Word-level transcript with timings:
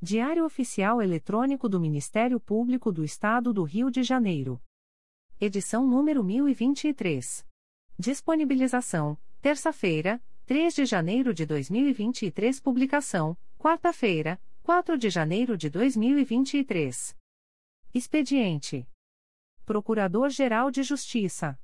Diário 0.00 0.44
Oficial 0.44 1.02
Eletrônico 1.02 1.68
do 1.68 1.80
Ministério 1.80 2.38
Público 2.38 2.92
do 2.92 3.02
Estado 3.02 3.52
do 3.52 3.64
Rio 3.64 3.90
de 3.90 4.04
Janeiro. 4.04 4.62
Edição 5.40 5.84
número 5.84 6.22
1023. 6.22 7.44
Disponibilização: 7.98 9.18
terça-feira, 9.40 10.22
3 10.46 10.72
de 10.72 10.86
janeiro 10.86 11.34
de 11.34 11.44
2023. 11.44 12.60
Publicação: 12.60 13.36
quarta-feira, 13.58 14.40
4 14.62 14.96
de 14.96 15.10
janeiro 15.10 15.58
de 15.58 15.68
2023. 15.68 17.16
Expediente: 17.92 18.88
Procurador-Geral 19.66 20.70
de 20.70 20.84
Justiça 20.84 21.58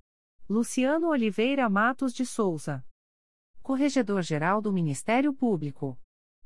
Luciano 0.49 1.11
Oliveira 1.11 1.69
Matos 1.69 2.13
de 2.13 2.27
Souza. 2.27 2.85
Corregedor-Geral 3.63 4.61
do 4.61 4.73
Ministério 4.73 5.33
Público. 5.33 5.97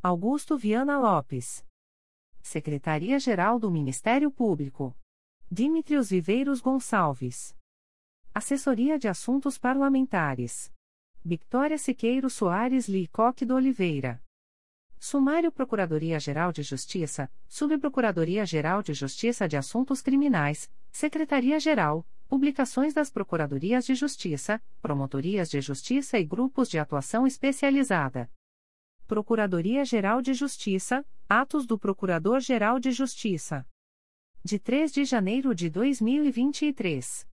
Augusto 0.00 0.56
Viana 0.56 0.96
Lopes. 0.96 1.66
Secretaria-Geral 2.40 3.58
do 3.58 3.68
Ministério 3.68 4.30
Público. 4.30 4.96
Dimitrios 5.50 6.10
Viveiros 6.10 6.60
Gonçalves. 6.60 7.52
Assessoria 8.32 8.96
de 8.96 9.08
Assuntos 9.08 9.58
Parlamentares. 9.58 10.72
Victoria 11.24 11.76
Siqueiro 11.76 12.30
Soares 12.30 12.88
Licoque 12.88 13.44
do 13.44 13.56
Oliveira. 13.56 14.22
Sumário 15.00 15.50
Procuradoria-Geral 15.50 16.52
de 16.52 16.62
Justiça, 16.62 17.28
Subprocuradoria-Geral 17.48 18.84
de 18.84 18.94
Justiça 18.94 19.48
de 19.48 19.56
Assuntos 19.56 20.00
Criminais, 20.00 20.70
Secretaria-Geral, 20.92 22.06
Publicações 22.28 22.94
das 22.94 23.10
Procuradorias 23.10 23.84
de 23.84 23.96
Justiça, 23.96 24.62
Promotorias 24.80 25.50
de 25.50 25.60
Justiça 25.60 26.20
e 26.20 26.24
Grupos 26.24 26.68
de 26.68 26.78
Atuação 26.78 27.26
Especializada. 27.26 28.30
Procuradoria-Geral 29.08 30.20
de 30.20 30.34
Justiça, 30.34 31.02
Atos 31.26 31.66
do 31.66 31.78
Procurador-Geral 31.78 32.78
de 32.78 32.92
Justiça. 32.92 33.66
De 34.44 34.58
3 34.58 34.92
de 34.92 35.04
janeiro 35.06 35.54
de 35.54 35.70
2023. 35.70 37.26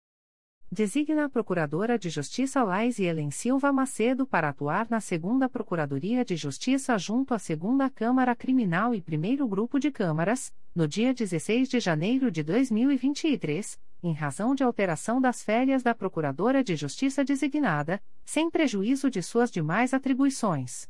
Designa 0.70 1.24
a 1.24 1.28
Procuradora 1.28 1.98
de 1.98 2.08
Justiça 2.10 2.62
Lais 2.62 3.00
e 3.00 3.04
Helen 3.04 3.32
Silva 3.32 3.72
Macedo 3.72 4.24
para 4.24 4.50
atuar 4.50 4.88
na 4.88 5.00
Segunda 5.00 5.48
Procuradoria 5.48 6.24
de 6.24 6.36
Justiça 6.36 6.96
junto 6.96 7.34
à 7.34 7.40
Segunda 7.40 7.90
Câmara 7.90 8.36
Criminal 8.36 8.94
e 8.94 9.02
Primeiro 9.02 9.48
Grupo 9.48 9.80
de 9.80 9.90
Câmaras, 9.90 10.54
no 10.76 10.86
dia 10.86 11.12
16 11.12 11.68
de 11.68 11.80
janeiro 11.80 12.30
de 12.30 12.44
2023, 12.44 13.80
em 14.00 14.12
razão 14.12 14.54
de 14.54 14.62
alteração 14.62 15.20
das 15.20 15.42
férias 15.42 15.82
da 15.82 15.92
Procuradora 15.92 16.62
de 16.62 16.76
Justiça 16.76 17.24
designada, 17.24 18.00
sem 18.24 18.48
prejuízo 18.48 19.10
de 19.10 19.20
suas 19.20 19.50
demais 19.50 19.92
atribuições. 19.92 20.88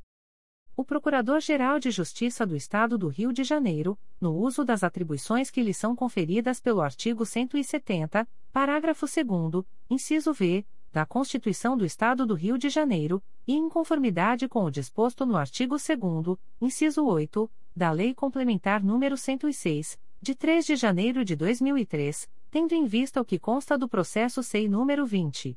O 0.77 0.85
Procurador-Geral 0.85 1.79
de 1.79 1.89
Justiça 1.93 2.45
do 2.45 2.57
Estado 2.57 2.99
do 2.99 3.07
Rio 3.07 3.33
de 3.33 3.45
Janeiro, 3.45 3.97
no 4.21 4.35
uso 4.35 4.65
das 4.65 4.83
atribuições 4.83 5.49
que 5.49 5.63
lhe 5.63 5.73
são 5.73 5.95
conferidas 5.95 6.59
pelo 6.59 6.81
artigo 6.81 7.25
170, 7.25 8.27
parágrafo 8.53 9.07
2, 9.07 9.65
inciso 9.89 10.33
V, 10.33 10.67
da 10.93 11.07
Constituição 11.07 11.77
do 11.77 11.85
Estado 11.85 12.27
do 12.27 12.35
Rio 12.35 12.59
de 12.59 12.69
Janeiro, 12.69 13.23
e 13.47 13.55
em 13.55 13.69
conformidade 13.69 14.49
com 14.49 14.65
o 14.65 14.71
disposto 14.71 15.25
no 15.25 15.37
artigo 15.37 15.77
2, 15.77 16.37
inciso 16.61 17.05
8, 17.05 17.49
da 17.77 17.93
Lei 17.93 18.13
Complementar 18.13 18.83
nº 18.83 19.17
106, 19.17 19.97
de 20.21 20.35
3 20.35 20.67
de 20.67 20.75
janeiro 20.75 21.25
de 21.25 21.37
2003, 21.37 22.29
tendo 22.51 22.75
em 22.75 22.85
vista 22.85 23.21
o 23.21 23.25
que 23.25 23.39
consta 23.39 23.79
do 23.79 23.89
processo 23.89 24.43
SEI 24.43 24.67
número 24.67 25.07
20. 25.07 25.57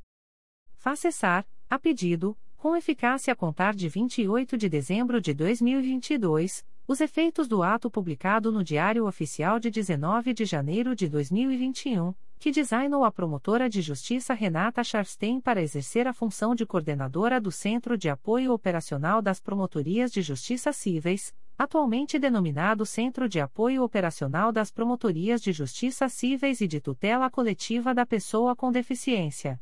Faz 0.76 1.00
cessar, 1.00 1.44
a 1.68 1.78
pedido, 1.80 2.38
com 2.66 2.74
eficácia 2.74 3.32
a 3.32 3.36
contar 3.36 3.76
de 3.76 3.88
28 3.88 4.58
de 4.58 4.68
dezembro 4.68 5.20
de 5.20 5.32
2022, 5.32 6.66
os 6.88 7.00
efeitos 7.00 7.46
do 7.46 7.62
ato 7.62 7.88
publicado 7.88 8.50
no 8.50 8.64
Diário 8.64 9.06
Oficial 9.06 9.60
de 9.60 9.70
19 9.70 10.34
de 10.34 10.44
janeiro 10.44 10.96
de 10.96 11.08
2021 11.08 12.12
que 12.40 12.50
designou 12.50 13.04
a 13.04 13.12
promotora 13.12 13.70
de 13.70 13.80
justiça 13.80 14.34
Renata 14.34 14.82
Charstein 14.82 15.40
para 15.40 15.62
exercer 15.62 16.08
a 16.08 16.12
função 16.12 16.56
de 16.56 16.66
coordenadora 16.66 17.40
do 17.40 17.52
Centro 17.52 17.96
de 17.96 18.08
Apoio 18.08 18.52
Operacional 18.52 19.22
das 19.22 19.40
Promotorias 19.40 20.10
de 20.10 20.20
Justiça 20.20 20.72
Cíveis, 20.72 21.32
atualmente 21.56 22.18
denominado 22.18 22.84
Centro 22.84 23.28
de 23.28 23.38
Apoio 23.38 23.84
Operacional 23.84 24.50
das 24.50 24.72
Promotorias 24.72 25.40
de 25.40 25.52
Justiça 25.52 26.08
Cíveis 26.08 26.60
e 26.60 26.66
de 26.66 26.80
Tutela 26.80 27.30
Coletiva 27.30 27.94
da 27.94 28.04
Pessoa 28.04 28.56
com 28.56 28.72
Deficiência. 28.72 29.60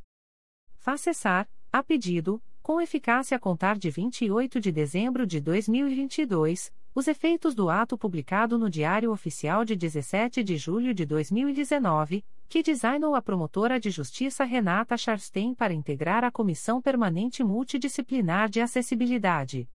Faz 0.78 1.02
cessar, 1.02 1.46
a 1.70 1.82
pedido, 1.82 2.42
com 2.64 2.80
eficácia 2.80 3.36
a 3.36 3.38
contar 3.38 3.76
de 3.76 3.90
28 3.90 4.58
de 4.58 4.72
dezembro 4.72 5.26
de 5.26 5.38
2022, 5.38 6.72
os 6.94 7.06
efeitos 7.06 7.54
do 7.54 7.68
ato 7.68 7.98
publicado 7.98 8.56
no 8.56 8.70
Diário 8.70 9.12
Oficial 9.12 9.66
de 9.66 9.76
17 9.76 10.42
de 10.42 10.56
julho 10.56 10.94
de 10.94 11.04
2019, 11.04 12.24
que 12.48 12.62
designou 12.62 13.14
a 13.14 13.20
promotora 13.20 13.78
de 13.78 13.90
justiça 13.90 14.44
Renata 14.44 14.96
Charstein 14.96 15.54
para 15.54 15.74
integrar 15.74 16.24
a 16.24 16.30
Comissão 16.30 16.80
Permanente 16.80 17.44
Multidisciplinar 17.44 18.48
de 18.48 18.62
Acessibilidade. 18.62 19.68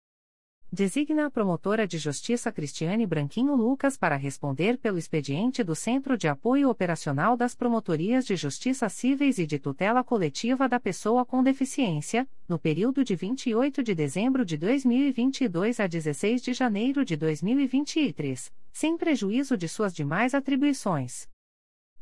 Designa 0.71 1.25
a 1.25 1.31
promotora 1.31 1.87
de 1.87 1.97
justiça 1.97 2.51
Cristiane 2.51 3.03
Branquinho 3.03 3.55
Lucas 3.55 3.97
para 3.97 4.15
responder 4.15 4.77
pelo 4.77 4.99
expediente 4.99 5.63
do 5.63 5.73
Centro 5.73 6.15
de 6.15 6.27
Apoio 6.27 6.69
Operacional 6.69 7.35
das 7.35 7.55
Promotorias 7.55 8.23
de 8.23 8.35
Justiça 8.35 8.87
Cíveis 8.87 9.39
e 9.39 9.47
de 9.47 9.57
Tutela 9.57 10.03
Coletiva 10.03 10.69
da 10.69 10.79
Pessoa 10.79 11.25
com 11.25 11.41
Deficiência, 11.41 12.29
no 12.47 12.59
período 12.59 13.03
de 13.03 13.15
28 13.15 13.81
de 13.81 13.95
dezembro 13.95 14.45
de 14.45 14.57
2022 14.57 15.79
a 15.79 15.87
16 15.87 16.39
de 16.43 16.53
janeiro 16.53 17.03
de 17.03 17.17
2023, 17.17 18.51
sem 18.71 18.95
prejuízo 18.95 19.57
de 19.57 19.67
suas 19.67 19.91
demais 19.91 20.35
atribuições. 20.35 21.27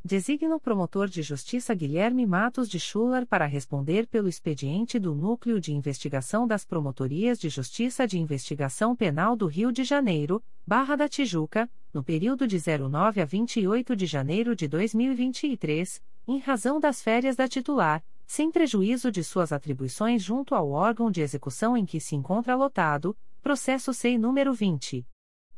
Designa 0.08 0.56
o 0.56 0.60
promotor 0.60 1.10
de 1.10 1.22
justiça 1.22 1.74
Guilherme 1.76 2.26
Matos 2.26 2.70
de 2.70 2.80
Schuller 2.80 3.28
para 3.28 3.46
responder 3.46 4.08
pelo 4.08 4.30
expediente 4.30 4.98
do 4.98 5.14
Núcleo 5.14 5.60
de 5.60 5.74
Investigação 5.74 6.48
das 6.48 6.64
Promotorias 6.64 7.38
de 7.38 7.50
Justiça 7.50 8.08
de 8.08 8.18
Investigação 8.18 8.96
Penal 8.96 9.36
do 9.36 9.48
Rio 9.48 9.70
de 9.70 9.84
Janeiro, 9.84 10.42
Barra 10.66 10.96
da 10.96 11.10
Tijuca, 11.10 11.70
no 11.94 12.02
período 12.02 12.48
de 12.48 12.58
09 12.58 13.20
a 13.20 13.26
28 13.26 13.98
de 13.98 14.06
janeiro 14.06 14.56
de 14.56 14.66
2023, 14.70 16.02
em 16.26 16.40
razão 16.40 16.80
das 16.80 17.02
férias 17.02 17.36
da 17.36 17.46
titular, 17.46 18.02
sem 18.26 18.50
prejuízo 18.50 19.12
de 19.12 19.26
suas 19.26 19.52
atribuições 19.52 20.24
junto 20.24 20.56
ao 20.56 20.72
órgão 20.72 21.12
de 21.12 21.20
execução 21.20 21.76
em 21.76 21.86
que 21.86 22.00
se 22.00 22.16
encontra 22.16 22.56
lotado, 22.56 23.14
processo 23.42 23.94
SEI 23.94 24.18
número 24.18 24.54
20. 24.54 25.06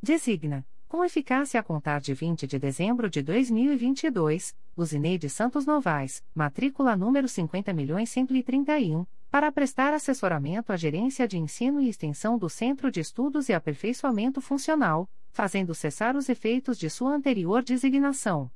Designa 0.02 0.66
com 0.92 1.06
eficácia 1.06 1.58
a 1.58 1.64
contar 1.64 2.02
de 2.02 2.14
20 2.14 2.46
de 2.46 2.60
dezembro 2.60 3.10
de 3.10 3.22
2022, 3.22 4.54
Luzineide 4.78 5.30
Santos 5.30 5.66
Novaes, 5.66 6.22
matrícula 6.36 6.98
número 6.98 7.28
50.131, 7.28 9.08
para 9.30 9.50
prestar 9.54 9.94
assessoramento 9.94 10.74
à 10.74 10.76
Gerência 10.76 11.26
de 11.26 11.38
Ensino 11.38 11.80
e 11.80 11.88
Extensão 11.88 12.38
do 12.38 12.50
Centro 12.50 12.92
de 12.92 13.00
Estudos 13.00 13.48
e 13.48 13.54
Aperfeiçoamento 13.54 14.42
Funcional, 14.42 15.10
fazendo 15.32 15.74
cessar 15.74 16.18
os 16.18 16.28
efeitos 16.28 16.78
de 16.78 16.90
sua 16.90 17.16
anterior 17.16 17.64
designação. 17.64 18.52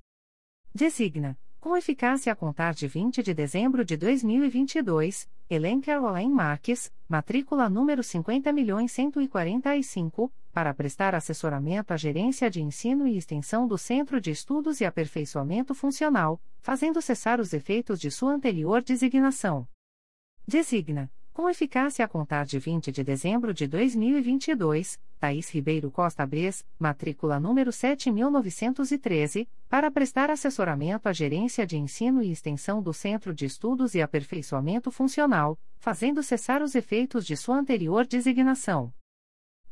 Designa, 0.73 1.39
com 1.65 1.75
eficácia 1.75 2.31
a 2.31 2.35
contar 2.35 2.75
de 2.75 2.87
20 2.87 3.23
de 3.23 3.33
dezembro 3.33 3.83
de 3.83 3.97
2022, 3.97 5.27
Helen 5.49 5.81
Caroline 5.81 6.31
Marques, 6.31 6.93
matrícula 7.09 7.67
número 7.67 8.03
50.145, 8.03 10.29
para 10.53 10.71
prestar 10.75 11.15
assessoramento 11.15 11.91
à 11.91 11.97
Gerência 11.97 12.51
de 12.51 12.61
Ensino 12.61 13.07
e 13.07 13.17
Extensão 13.17 13.67
do 13.67 13.79
Centro 13.79 14.21
de 14.21 14.29
Estudos 14.29 14.79
e 14.79 14.85
Aperfeiçoamento 14.85 15.73
Funcional, 15.73 16.39
fazendo 16.61 17.01
cessar 17.01 17.39
os 17.39 17.51
efeitos 17.51 17.99
de 17.99 18.11
sua 18.11 18.33
anterior 18.33 18.83
designação. 18.83 19.67
Designa, 20.47 21.09
com 21.35 21.49
eficácia 21.49 22.05
a 22.05 22.07
contar 22.07 22.45
de 22.45 22.57
20 22.57 22.93
de 22.93 23.03
dezembro 23.03 23.53
de 23.53 23.67
2022, 23.67 24.97
Thaís 25.19 25.49
Ribeiro 25.49 25.91
Costa 25.91 26.25
Bres, 26.25 26.63
matrícula 26.79 27.41
número 27.41 27.73
7913, 27.73 29.45
para 29.67 29.91
prestar 29.91 30.29
assessoramento 30.29 31.09
à 31.09 31.11
Gerência 31.11 31.67
de 31.67 31.75
Ensino 31.75 32.23
e 32.23 32.31
Extensão 32.31 32.81
do 32.81 32.93
Centro 32.93 33.33
de 33.33 33.43
Estudos 33.43 33.95
e 33.95 34.01
Aperfeiçoamento 34.01 34.89
Funcional, 34.89 35.59
fazendo 35.77 36.23
cessar 36.23 36.63
os 36.63 36.73
efeitos 36.73 37.25
de 37.25 37.35
sua 37.35 37.57
anterior 37.57 38.05
designação. 38.05 38.93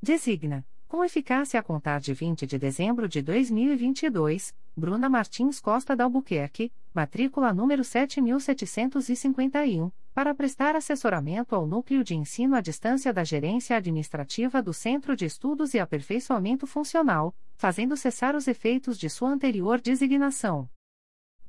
Designa 0.02 0.66
com 0.94 1.04
eficácia 1.04 1.60
a 1.60 1.64
contar 1.64 2.00
de 2.00 2.14
20 2.14 2.46
de 2.46 2.60
dezembro 2.60 3.10
de 3.10 3.20
2022, 3.24 4.54
Bruna 4.78 5.10
Martins 5.10 5.60
Costa 5.60 5.96
Dalbuquerque, 5.96 6.72
matrícula 6.94 7.52
número 7.52 7.84
7751, 7.84 9.92
para 10.14 10.34
prestar 10.34 10.76
assessoramento 10.76 11.56
ao 11.56 11.66
Núcleo 11.66 12.04
de 12.04 12.16
Ensino 12.16 12.56
à 12.56 12.62
Distância 12.62 13.12
da 13.12 13.24
Gerência 13.24 13.76
Administrativa 13.76 14.62
do 14.62 14.74
Centro 14.74 15.16
de 15.16 15.26
Estudos 15.26 15.74
e 15.74 15.80
Aperfeiçoamento 15.80 16.68
Funcional, 16.68 17.36
fazendo 17.56 17.98
cessar 17.98 18.36
os 18.36 18.48
efeitos 18.48 18.98
de 18.98 19.10
sua 19.10 19.30
anterior 19.30 19.82
designação. 19.82 20.70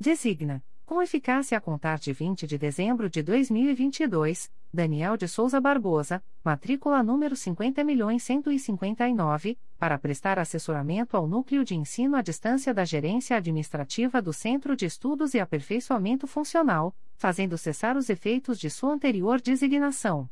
Designa 0.00 0.64
com 0.86 1.00
eficácia 1.00 1.56
a 1.56 1.60
contar 1.60 1.98
de 1.98 2.12
20 2.12 2.46
de 2.46 2.58
dezembro 2.58 3.08
de 3.08 3.22
2022, 3.22 4.52
Daniel 4.72 5.16
de 5.16 5.26
Souza 5.26 5.60
Barbosa, 5.60 6.22
matrícula 6.44 7.02
número 7.02 7.34
50.159, 7.34 9.56
para 9.78 9.98
prestar 9.98 10.38
assessoramento 10.38 11.16
ao 11.16 11.26
Núcleo 11.26 11.64
de 11.64 11.74
Ensino 11.74 12.16
à 12.16 12.22
Distância 12.22 12.74
da 12.74 12.84
Gerência 12.84 13.36
Administrativa 13.36 14.20
do 14.20 14.32
Centro 14.32 14.76
de 14.76 14.84
Estudos 14.84 15.32
e 15.32 15.40
Aperfeiçoamento 15.40 16.26
Funcional, 16.26 16.94
fazendo 17.16 17.56
cessar 17.56 17.96
os 17.96 18.10
efeitos 18.10 18.58
de 18.58 18.68
sua 18.68 18.92
anterior 18.92 19.40
designação. 19.40 20.28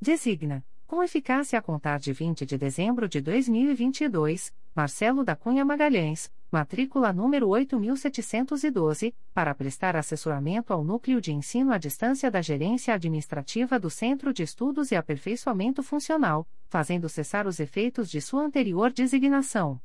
Designa 0.00 0.64
com 0.86 1.02
eficácia 1.02 1.58
a 1.58 1.62
contar 1.62 1.98
de 1.98 2.12
20 2.12 2.46
de 2.46 2.56
dezembro 2.56 3.08
de 3.08 3.20
2022, 3.20 4.54
Marcelo 4.74 5.24
da 5.24 5.34
Cunha 5.34 5.64
Magalhães, 5.64 6.30
matrícula 6.50 7.12
número 7.12 7.48
8712, 7.48 9.14
para 9.34 9.54
prestar 9.54 9.96
assessoramento 9.96 10.72
ao 10.72 10.84
Núcleo 10.84 11.20
de 11.20 11.32
Ensino 11.32 11.72
à 11.72 11.78
Distância 11.78 12.30
da 12.30 12.40
Gerência 12.40 12.94
Administrativa 12.94 13.78
do 13.78 13.90
Centro 13.90 14.32
de 14.32 14.42
Estudos 14.42 14.90
e 14.90 14.96
Aperfeiçoamento 14.96 15.82
Funcional, 15.82 16.48
fazendo 16.68 17.08
cessar 17.08 17.46
os 17.46 17.60
efeitos 17.60 18.10
de 18.10 18.20
sua 18.20 18.42
anterior 18.44 18.92
designação. 18.92 19.80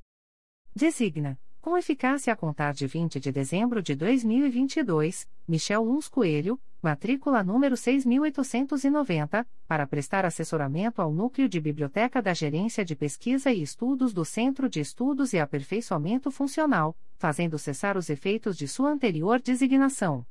Designa 0.75 1.37
com 1.61 1.77
eficácia 1.77 2.33
a 2.33 2.35
contar 2.35 2.73
de 2.73 2.87
20 2.87 3.19
de 3.19 3.31
dezembro 3.31 3.83
de 3.83 3.93
2022, 3.93 5.29
Michel 5.47 5.83
Luns 5.83 6.07
Coelho, 6.07 6.59
matrícula 6.81 7.43
número 7.43 7.77
6890, 7.77 9.45
para 9.67 9.85
prestar 9.85 10.25
assessoramento 10.25 11.01
ao 11.01 11.13
Núcleo 11.13 11.47
de 11.47 11.61
Biblioteca 11.61 12.19
da 12.19 12.33
Gerência 12.33 12.83
de 12.83 12.95
Pesquisa 12.95 13.51
e 13.51 13.61
Estudos 13.61 14.11
do 14.11 14.25
Centro 14.25 14.67
de 14.67 14.79
Estudos 14.79 15.33
e 15.33 15.39
Aperfeiçoamento 15.39 16.31
Funcional, 16.31 16.97
fazendo 17.19 17.59
cessar 17.59 17.95
os 17.95 18.09
efeitos 18.09 18.57
de 18.57 18.67
sua 18.67 18.89
anterior 18.89 19.39
designação. 19.39 20.25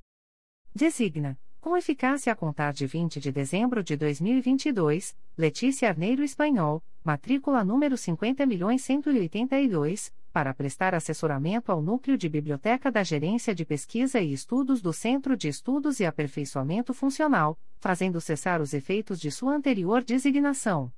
Designa 0.74 1.38
com 1.60 1.76
eficácia 1.76 2.32
a 2.32 2.36
contar 2.36 2.72
de 2.72 2.86
20 2.86 3.20
de 3.20 3.30
dezembro 3.30 3.84
de 3.84 3.94
2022, 3.94 5.14
Letícia 5.36 5.90
Arneiro 5.90 6.24
Espanhol, 6.24 6.82
matrícula 7.04 7.62
número 7.62 7.96
50.182, 7.96 10.10
para 10.32 10.54
prestar 10.54 10.94
assessoramento 10.94 11.70
ao 11.70 11.82
Núcleo 11.82 12.16
de 12.16 12.28
Biblioteca 12.28 12.90
da 12.90 13.02
Gerência 13.02 13.54
de 13.54 13.64
Pesquisa 13.64 14.20
e 14.20 14.32
Estudos 14.32 14.80
do 14.80 14.92
Centro 14.92 15.36
de 15.36 15.48
Estudos 15.48 16.00
e 16.00 16.06
Aperfeiçoamento 16.06 16.94
Funcional, 16.94 17.58
fazendo 17.78 18.20
cessar 18.20 18.60
os 18.60 18.72
efeitos 18.72 19.20
de 19.20 19.30
sua 19.30 19.54
anterior 19.54 20.02
designação. 20.02 20.92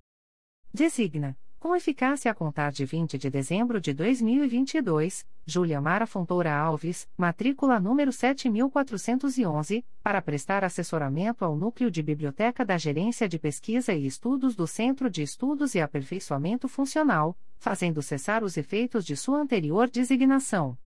Designa 0.72 1.36
com 1.62 1.76
eficácia 1.76 2.28
a 2.28 2.34
contar 2.34 2.72
de 2.72 2.84
20 2.84 3.16
de 3.16 3.30
dezembro 3.30 3.80
de 3.80 3.94
2022, 3.94 5.24
Júlia 5.46 5.80
Mara 5.80 6.08
Fontoura 6.08 6.52
Alves, 6.52 7.08
matrícula 7.16 7.78
número 7.78 8.10
7411, 8.10 9.84
para 10.02 10.20
prestar 10.20 10.64
assessoramento 10.64 11.44
ao 11.44 11.54
Núcleo 11.54 11.88
de 11.88 12.02
Biblioteca 12.02 12.64
da 12.64 12.76
Gerência 12.76 13.28
de 13.28 13.38
Pesquisa 13.38 13.94
e 13.94 14.04
Estudos 14.04 14.56
do 14.56 14.66
Centro 14.66 15.08
de 15.08 15.22
Estudos 15.22 15.76
e 15.76 15.80
Aperfeiçoamento 15.80 16.66
Funcional, 16.66 17.38
fazendo 17.62 18.02
cessar 18.02 18.42
os 18.42 18.56
efeitos 18.56 19.04
de 19.04 19.16
sua 19.16 19.38
anterior 19.38 19.88
designação. 19.88 20.76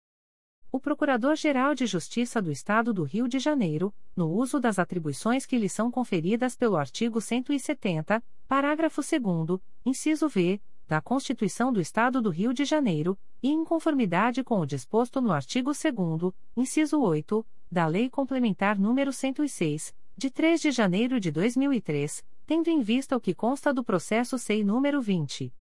O 0.71 0.79
Procurador-Geral 0.79 1.75
de 1.75 1.87
Justiça 1.87 2.43
do 2.43 2.53
Estado 2.53 2.93
do 2.93 3.03
Rio 3.03 3.27
de 3.27 3.39
Janeiro, 3.39 3.95
no 4.15 4.29
uso 4.29 4.61
das 4.61 4.79
atribuições 4.79 5.47
que 5.47 5.57
lhe 5.57 5.71
são 5.71 5.91
conferidas 5.91 6.55
pelo 6.55 6.77
artigo 6.77 7.19
170, 7.19 8.23
parágrafo 8.47 9.01
2 9.01 9.59
inciso 9.87 10.29
V, 10.29 10.61
da 10.87 11.01
Constituição 11.01 11.73
do 11.73 11.81
Estado 11.81 12.21
do 12.21 12.29
Rio 12.29 12.53
de 12.53 12.67
Janeiro, 12.67 13.19
e 13.43 13.49
em 13.49 13.65
conformidade 13.65 14.45
com 14.45 14.61
o 14.61 14.67
disposto 14.67 15.19
no 15.19 15.33
artigo 15.33 15.73
2 15.73 16.35
inciso 16.55 17.01
8, 17.01 17.47
da 17.73 17.87
Lei 17.87 18.11
Complementar 18.11 18.79
nº 18.79 19.13
106, 19.13 19.95
de 20.15 20.31
3 20.31 20.61
de 20.61 20.71
janeiro 20.73 21.19
de 21.19 21.31
2003, 21.31 22.23
tendo 22.45 22.69
em 22.69 22.83
vista 22.83 23.17
o 23.17 23.21
que 23.21 23.35
consta 23.35 23.73
do 23.73 23.83
processo 23.83 24.37
SEI 24.37 24.63
número 24.63 25.01
20. 25.01 25.56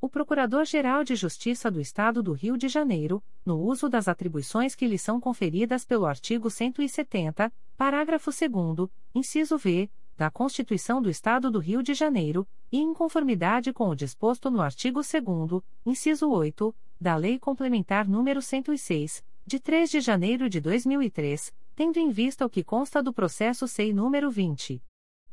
O 0.00 0.08
Procurador-Geral 0.08 1.04
de 1.04 1.14
Justiça 1.14 1.70
do 1.70 1.80
Estado 1.80 2.22
do 2.22 2.32
Rio 2.32 2.56
de 2.56 2.68
Janeiro, 2.68 3.22
no 3.46 3.60
uso 3.60 3.88
das 3.88 4.08
atribuições 4.08 4.74
que 4.74 4.86
lhe 4.86 4.98
são 4.98 5.20
conferidas 5.20 5.84
pelo 5.84 6.06
artigo 6.06 6.50
170, 6.50 7.52
parágrafo 7.76 8.30
2 8.30 8.90
inciso 9.14 9.56
V, 9.56 9.88
da 10.16 10.30
Constituição 10.30 11.00
do 11.00 11.08
Estado 11.08 11.50
do 11.50 11.58
Rio 11.58 11.82
de 11.82 11.94
Janeiro, 11.94 12.46
e 12.70 12.78
em 12.78 12.92
conformidade 12.92 13.72
com 13.72 13.88
o 13.88 13.94
disposto 13.94 14.50
no 14.50 14.60
artigo 14.60 15.00
2 15.00 15.62
inciso 15.86 16.28
8, 16.28 16.74
da 17.00 17.16
Lei 17.16 17.38
Complementar 17.38 18.06
nº 18.08 18.40
106, 18.40 19.24
de 19.46 19.58
3 19.58 19.90
de 19.90 20.00
janeiro 20.00 20.48
de 20.48 20.60
2003, 20.60 21.52
tendo 21.74 21.98
em 21.98 22.10
vista 22.10 22.46
o 22.46 22.50
que 22.50 22.62
consta 22.62 23.02
do 23.02 23.12
processo 23.12 23.66
SEI 23.66 23.92
número 23.92 24.30
20 24.30 24.80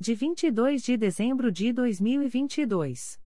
De 0.00 0.14
22 0.14 0.84
de 0.84 0.96
dezembro 0.96 1.50
de 1.50 1.72
2022. 1.72 3.18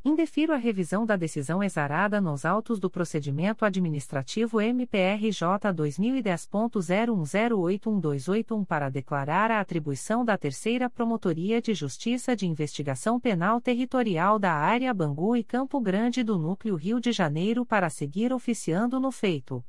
Indefiro 0.05 0.53
a 0.53 0.57
revisão 0.57 1.05
da 1.05 1.17
decisão 1.17 1.61
exarada 1.63 2.21
nos 2.21 2.45
autos 2.45 2.81
do 2.81 2.91
procedimento 2.91 3.65
administrativo 3.65 4.61
MPRJ 4.61 5.73
2010.01081281 5.75 8.65
para 8.65 8.89
declarar 8.89 9.51
a 9.51 9.59
atribuição 9.61 10.25
da 10.25 10.39
Terceira 10.39 10.89
Promotoria 10.89 11.61
de 11.61 11.75
Justiça 11.75 12.35
de 12.35 12.47
Investigação 12.47 13.21
Penal 13.21 13.61
Territorial 13.61 14.39
da 14.39 14.53
Área 14.53 14.95
Bangu 14.95 15.37
e 15.37 15.45
Campo 15.45 15.79
Grande 15.81 16.23
do 16.23 16.39
Núcleo 16.39 16.75
Rio 16.75 16.99
de 17.01 17.13
Janeiro 17.13 17.67
para 17.67 17.91
seguir 17.91 18.33
oficiando 18.33 18.99
no 18.99 19.13
feito. 19.13 19.63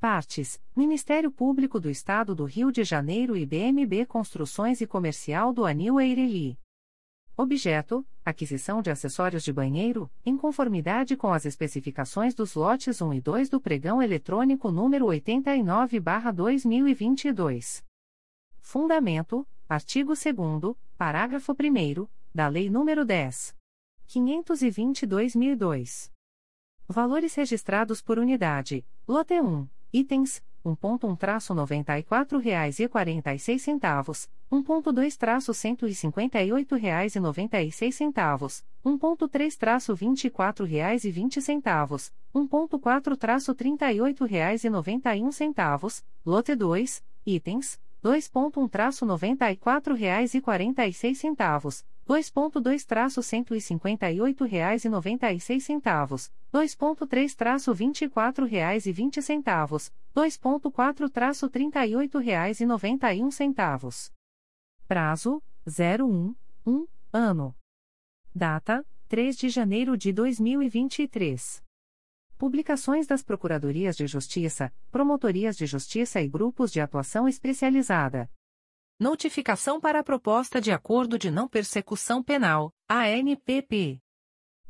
Partes: 0.00 0.60
Ministério 0.74 1.30
Público 1.30 1.78
do 1.78 1.88
Estado 1.88 2.34
do 2.34 2.44
Rio 2.44 2.72
de 2.72 2.82
Janeiro 2.82 3.36
e 3.36 3.46
BMB 3.46 4.04
Construções 4.06 4.80
e 4.80 4.86
Comercial 4.86 5.52
do 5.52 5.64
Anil 5.64 6.00
Eireli. 6.00 6.58
Objeto: 7.40 8.06
aquisição 8.22 8.82
de 8.82 8.90
acessórios 8.90 9.42
de 9.42 9.50
banheiro, 9.50 10.10
em 10.26 10.36
conformidade 10.36 11.16
com 11.16 11.32
as 11.32 11.46
especificações 11.46 12.34
dos 12.34 12.54
lotes 12.54 13.00
1 13.00 13.14
e 13.14 13.20
2 13.22 13.48
do 13.48 13.58
pregão 13.58 14.02
eletrônico 14.02 14.70
número 14.70 15.06
89/2022. 15.06 17.82
Fundamento: 18.60 19.48
artigo 19.66 20.12
2 20.12 20.76
parágrafo 20.98 21.52
1 21.52 22.06
da 22.34 22.46
Lei 22.46 22.68
nº 22.68 23.06
10. 23.06 23.56
522.002. 24.06 26.12
Valores 26.86 27.34
registrados 27.34 28.02
por 28.02 28.18
unidade: 28.18 28.84
lote 29.08 29.40
1, 29.40 29.66
itens 29.94 30.42
1.1-94 30.64 32.38
reais 32.38 32.78
e 32.78 32.88
46 32.88 33.62
centavos, 33.62 34.28
1.2-158 34.52 36.76
reais 36.76 37.16
e 37.16 37.20
96 37.20 37.94
centavos, 37.94 38.62
1.3-24 38.84 40.64
reais 40.64 41.04
e 41.04 41.10
20 41.10 41.40
centavos, 41.40 42.12
1.4-38 42.34 44.26
reais 44.26 44.64
e 44.64 44.70
91 44.70 45.32
centavos, 45.32 46.04
lote 46.24 46.54
2, 46.54 47.02
itens. 47.26 47.80
2.1-94 48.02 49.94
reais 49.94 50.34
e 50.34 50.40
46 50.40 51.18
centavos, 51.18 51.84
2.2-158 52.08 54.48
reais 54.48 54.86
e 54.86 54.88
96 54.88 55.62
centavos, 55.62 56.32
2.3-24 56.52 58.48
reais 58.48 58.86
e 58.86 58.92
20 58.92 59.20
centavos, 59.20 59.92
2.4-38 60.14 62.20
reais 62.20 62.60
e 62.60 62.66
91 62.66 63.30
centavos. 63.30 64.12
Prazo: 64.86 65.42
01, 65.66 66.34
1, 66.66 66.86
ano. 67.12 67.56
Data: 68.34 68.84
3 69.08 69.36
de 69.36 69.48
janeiro 69.48 69.96
de 69.96 70.12
2023. 70.12 71.64
Publicações 72.36 73.06
das 73.06 73.22
Procuradorias 73.22 73.96
de 73.96 74.06
Justiça, 74.06 74.70
Promotorias 74.90 75.56
de 75.56 75.64
Justiça 75.66 76.20
e 76.20 76.28
Grupos 76.28 76.72
de 76.72 76.80
Atuação 76.80 77.28
Especializada. 77.28 78.30
Notificação 78.98 79.80
para 79.80 80.00
a 80.00 80.04
Proposta 80.04 80.60
de 80.60 80.72
Acordo 80.72 81.18
de 81.18 81.30
Não 81.30 81.48
Persecução 81.48 82.22
Penal, 82.22 82.72
ANPP. 82.88 84.00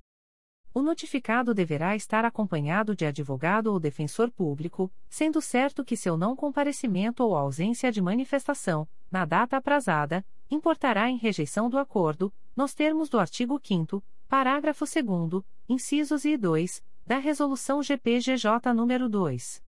O 0.74 0.82
notificado 0.82 1.54
deverá 1.54 1.96
estar 1.96 2.24
acompanhado 2.24 2.96
de 2.96 3.06
advogado 3.06 3.68
ou 3.68 3.80
defensor 3.80 4.30
público, 4.30 4.92
sendo 5.10 5.42
certo 5.42 5.84
que 5.84 5.98
seu 5.98 6.18
não 6.18 6.36
comparecimento 6.36 7.24
ou 7.24 7.36
ausência 7.36 7.92
de 7.92 8.02
manifestação, 8.02 8.88
na 9.12 9.26
data 9.26 9.58
aprazada, 9.58 10.26
importará 10.50 11.10
em 11.10 11.18
rejeição 11.18 11.70
do 11.70 11.78
acordo, 11.78 12.34
nos 12.56 12.74
termos 12.74 13.10
do 13.10 13.20
artigo 13.20 13.60
5 13.62 14.04
parágrafo 14.28 14.86
2 14.86 15.44
incisos 15.70 16.26
e 16.26 16.36
2, 16.36 16.84
da 17.06 17.18
Resolução 17.18 17.82
GPGJ 17.82 18.74
nº 18.74 19.08
2. 19.08 19.64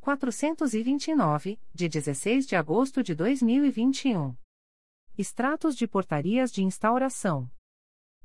429, 0.00 1.58
de 1.72 1.88
16 1.88 2.46
de 2.46 2.54
agosto 2.54 3.02
de 3.02 3.14
2021. 3.14 4.36
Extratos 5.16 5.74
de 5.74 5.86
portarias 5.86 6.52
de 6.52 6.62
instauração. 6.62 7.50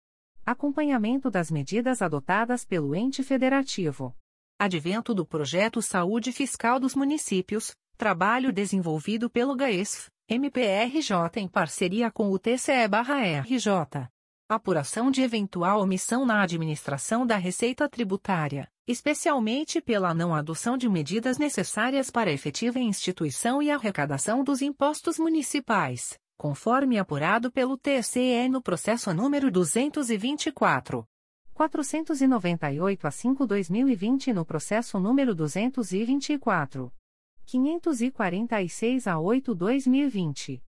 Acompanhamento 0.43 1.29
das 1.29 1.51
medidas 1.51 2.01
adotadas 2.01 2.65
pelo 2.65 2.95
ente 2.95 3.21
federativo. 3.21 4.11
Advento 4.59 5.13
do 5.13 5.23
projeto 5.23 5.79
Saúde 5.79 6.31
Fiscal 6.31 6.79
dos 6.79 6.95
Municípios, 6.95 7.75
trabalho 7.95 8.51
desenvolvido 8.51 9.29
pelo 9.29 9.55
GAESF 9.55 10.07
MPRJ 10.27 11.13
em 11.35 11.47
parceria 11.47 12.09
com 12.09 12.31
o 12.31 12.39
TCE/RJ. 12.39 14.09
Apuração 14.49 15.11
de 15.11 15.21
eventual 15.21 15.79
omissão 15.79 16.25
na 16.25 16.41
administração 16.41 17.23
da 17.23 17.37
receita 17.37 17.87
tributária, 17.87 18.67
especialmente 18.87 19.79
pela 19.79 20.11
não 20.11 20.33
adoção 20.33 20.75
de 20.75 20.89
medidas 20.89 21.37
necessárias 21.37 22.09
para 22.09 22.31
a 22.31 22.33
efetiva 22.33 22.79
instituição 22.79 23.61
e 23.61 23.69
arrecadação 23.69 24.43
dos 24.43 24.63
impostos 24.63 25.19
municipais, 25.19 26.17
conforme 26.39 26.97
apurado 26.97 27.51
pelo 27.51 27.77
TCE 27.77 28.47
no 28.47 28.61
processo 28.61 29.13
número 29.13 29.51
224. 29.51 31.05
498 31.53 33.05
a 33.05 33.09
5-2020 33.09 34.31
no 34.31 34.45
processo 34.45 34.97
número 35.01 35.35
224. 35.35 36.93
546 37.45 39.07
a 39.07 39.15
8-2020. 39.15 40.61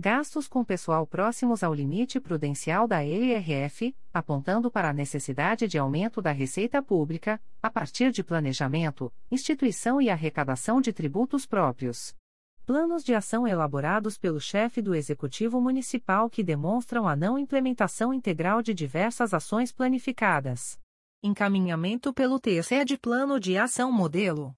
Gastos 0.00 0.46
com 0.46 0.64
pessoal 0.64 1.04
próximos 1.04 1.64
ao 1.64 1.74
limite 1.74 2.20
prudencial 2.20 2.86
da 2.86 3.04
EIRF, 3.04 3.96
apontando 4.14 4.70
para 4.70 4.90
a 4.90 4.92
necessidade 4.92 5.66
de 5.66 5.76
aumento 5.76 6.22
da 6.22 6.30
receita 6.30 6.80
pública, 6.80 7.40
a 7.60 7.68
partir 7.68 8.12
de 8.12 8.22
planejamento, 8.22 9.12
instituição 9.28 10.00
e 10.00 10.08
arrecadação 10.08 10.80
de 10.80 10.92
tributos 10.92 11.46
próprios. 11.46 12.14
Planos 12.64 13.02
de 13.02 13.12
ação 13.12 13.44
elaborados 13.44 14.16
pelo 14.16 14.40
chefe 14.40 14.80
do 14.80 14.94
Executivo 14.94 15.60
Municipal 15.60 16.30
que 16.30 16.44
demonstram 16.44 17.08
a 17.08 17.16
não 17.16 17.36
implementação 17.36 18.14
integral 18.14 18.62
de 18.62 18.72
diversas 18.72 19.34
ações 19.34 19.72
planificadas. 19.72 20.78
Encaminhamento 21.24 22.14
pelo 22.14 22.38
TCE 22.38 22.84
de 22.84 22.96
Plano 22.96 23.40
de 23.40 23.58
Ação 23.58 23.90
Modelo 23.90 24.54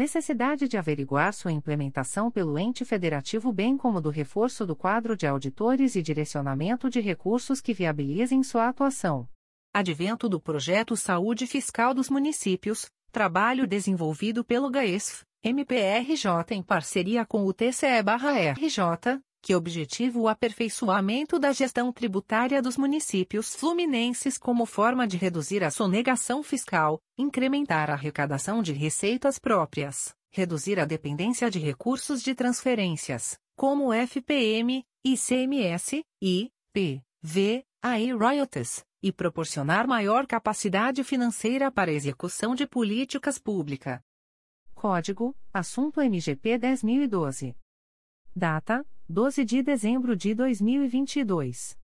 necessidade 0.00 0.66
de 0.66 0.78
averiguar 0.78 1.30
sua 1.34 1.52
implementação 1.52 2.30
pelo 2.30 2.58
ente 2.58 2.86
federativo, 2.86 3.52
bem 3.52 3.76
como 3.76 4.00
do 4.00 4.08
reforço 4.08 4.64
do 4.64 4.74
quadro 4.74 5.14
de 5.14 5.26
auditores 5.26 5.94
e 5.94 6.00
direcionamento 6.00 6.88
de 6.88 7.00
recursos 7.00 7.60
que 7.60 7.74
viabilizem 7.74 8.42
sua 8.42 8.68
atuação. 8.68 9.28
Advento 9.74 10.26
do 10.26 10.40
projeto 10.40 10.96
Saúde 10.96 11.46
Fiscal 11.46 11.92
dos 11.92 12.08
Municípios, 12.08 12.86
trabalho 13.12 13.66
desenvolvido 13.66 14.42
pelo 14.42 14.70
GAESF, 14.70 15.22
MPRJ 15.44 16.54
em 16.54 16.62
parceria 16.62 17.26
com 17.26 17.44
o 17.44 17.52
TCE/RJ, 17.52 19.20
que 19.42 19.54
objetiva 19.54 20.18
o 20.18 20.28
aperfeiçoamento 20.28 21.38
da 21.38 21.52
gestão 21.52 21.92
tributária 21.92 22.60
dos 22.60 22.76
municípios 22.76 23.54
fluminenses 23.54 24.36
como 24.36 24.66
forma 24.66 25.06
de 25.06 25.16
reduzir 25.16 25.64
a 25.64 25.70
sonegação 25.70 26.42
fiscal, 26.42 27.00
incrementar 27.16 27.90
a 27.90 27.94
arrecadação 27.94 28.62
de 28.62 28.72
receitas 28.72 29.38
próprias, 29.38 30.14
reduzir 30.30 30.78
a 30.78 30.84
dependência 30.84 31.50
de 31.50 31.58
recursos 31.58 32.22
de 32.22 32.34
transferências, 32.34 33.38
como 33.56 33.92
FPM, 33.92 34.84
ICMS, 35.04 36.04
I, 36.22 36.50
P, 36.72 37.02
V, 37.22 37.64
AI 37.82 38.12
royalties, 38.12 38.84
e 39.02 39.10
proporcionar 39.10 39.86
maior 39.86 40.26
capacidade 40.26 41.02
financeira 41.02 41.70
para 41.70 41.90
a 41.90 41.94
execução 41.94 42.54
de 42.54 42.66
políticas 42.66 43.38
públicas. 43.38 44.00
Código: 44.74 45.34
Assunto 45.52 46.00
MGP 46.00 46.58
10012. 46.58 47.54
Data: 48.40 48.84
12 49.06 49.44
de 49.44 49.62
dezembro 49.62 50.16
de 50.16 50.34
2022. 50.34 51.78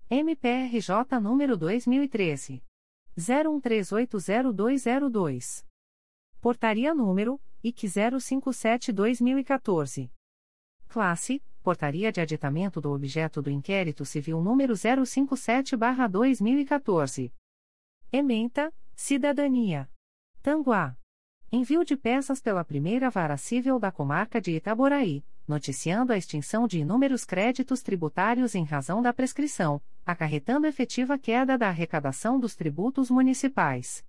MPRJ 0.09 1.19
número 1.21 1.57
2013. 1.57 2.63
01380202. 3.19 5.67
Portaria 6.41 6.95
número 6.95 7.41
IC 7.65 7.87
057-2014. 7.87 10.11
Classe: 10.87 11.43
Portaria 11.63 12.13
de 12.13 12.21
aditamento 12.21 12.79
do 12.79 12.93
objeto 12.93 13.41
do 13.41 13.51
inquérito 13.51 14.05
civil 14.05 14.43
número 14.43 14.75
057-2014. 14.75 17.33
Ementa: 18.13 18.71
Cidadania. 18.95 19.89
Tanguá. 20.43 20.95
Envio 21.51 21.83
de 21.87 21.97
peças 21.97 22.43
pela 22.43 22.63
primeira 22.63 23.09
vara 23.09 23.39
civil 23.39 23.79
da 23.79 23.91
comarca 23.91 24.43
de 24.43 24.51
Itaboraí, 24.51 25.25
noticiando 25.49 26.13
a 26.13 26.19
extinção 26.19 26.69
de 26.69 26.81
inúmeros 26.81 27.25
créditos 27.25 27.81
tributários 27.81 28.55
em 28.55 28.65
razão 28.65 29.01
da 29.01 29.15
prescrição, 29.15 29.81
acarretando 30.05 30.67
efetiva 30.67 31.19
queda 31.19 31.57
da 31.57 31.71
arrecadação 31.71 32.39
dos 32.39 32.55
tributos 32.55 33.11
municipais. 33.11 34.05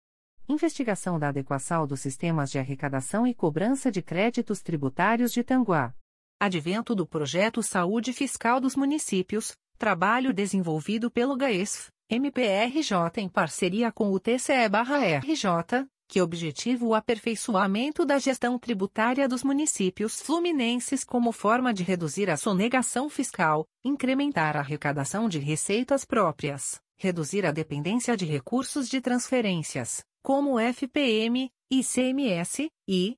Investigação 0.47 1.17
da 1.17 1.29
adequação 1.29 1.87
dos 1.87 2.01
sistemas 2.01 2.51
de 2.51 2.59
arrecadação 2.59 3.25
e 3.25 3.33
cobrança 3.33 3.91
de 3.91 4.03
créditos 4.03 4.61
tributários 4.61 5.31
de 5.31 5.43
Tanguá. 5.43 5.91
Advento 6.39 6.93
do 6.93 7.07
projeto 7.07 7.63
Saúde 7.63 8.13
Fiscal 8.13 8.59
dos 8.61 8.75
Municípios, 8.75 9.55
trabalho 9.75 10.31
desenvolvido 10.31 11.09
pelo 11.09 11.35
GAESF, 11.35 11.87
MPRJ 12.07 12.93
em 13.17 13.27
parceria 13.27 13.91
com 13.91 14.11
o 14.11 14.19
TCE/RJ, 14.19 15.87
que 16.07 16.21
objetiva 16.21 16.85
o 16.85 16.93
aperfeiçoamento 16.93 18.05
da 18.05 18.19
gestão 18.19 18.59
tributária 18.59 19.27
dos 19.27 19.43
municípios 19.43 20.21
fluminenses 20.21 21.03
como 21.03 21.31
forma 21.31 21.73
de 21.73 21.81
reduzir 21.81 22.29
a 22.29 22.37
sonegação 22.37 23.09
fiscal, 23.09 23.65
incrementar 23.83 24.55
a 24.55 24.59
arrecadação 24.59 25.27
de 25.27 25.39
receitas 25.39 26.05
próprias, 26.05 26.79
reduzir 26.99 27.47
a 27.47 27.51
dependência 27.51 28.15
de 28.15 28.25
recursos 28.25 28.87
de 28.87 29.01
transferências, 29.01 30.03
como 30.25 30.59
FPM, 30.59 31.51
ICMS, 31.69 32.67
I, 32.87 33.15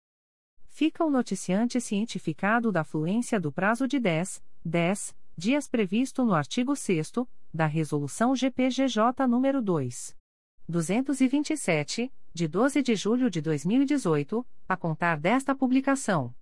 fica 0.71 1.03
o 1.03 1.11
noticiante 1.11 1.79
cientificado 1.81 2.71
da 2.71 2.83
fluência 2.83 3.39
do 3.39 3.51
prazo 3.51 3.87
de 3.87 3.99
10, 3.99 4.41
10 4.63 5.15
dias 5.37 5.67
previsto 5.67 6.23
no 6.23 6.33
artigo 6.33 6.75
6 6.75 7.11
da 7.53 7.65
Resolução 7.65 8.35
GPGJ 8.35 9.27
nº 9.27 9.61
2. 9.61 10.17
227, 10.67 12.11
de 12.33 12.47
12 12.47 12.81
de 12.81 12.95
julho 12.95 13.29
de 13.29 13.41
2018, 13.41 14.45
a 14.67 14.77
contar 14.77 15.19
desta 15.19 15.53
publicação. 15.53 16.33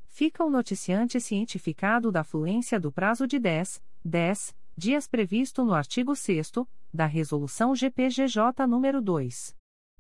Fica 0.07 0.45
o 0.45 0.51
noticiante 0.51 1.21
cientificado 1.21 2.11
da 2.13 2.23
fluência 2.23 2.79
do 2.79 2.93
prazo 2.93 3.27
de 3.27 3.39
10, 3.39 3.83
10 4.05 4.55
dias 4.77 5.09
previsto 5.09 5.65
no 5.65 5.73
artigo 5.75 6.15
6 6.15 6.53
da 6.95 7.07
Resolução 7.07 7.75
GPGJ 7.75 8.67
nº 8.67 9.01
2. 9.01 9.57